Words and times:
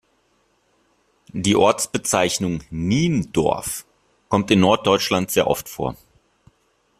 Die 1.31 1.55
Ortsbezeichnung 1.55 2.63
Niendorf 2.71 3.85
kommt 4.29 4.49
in 4.49 4.61
Norddeutschland 4.61 5.29
sehr 5.29 5.45
oft 5.45 5.69
vor. 5.69 5.95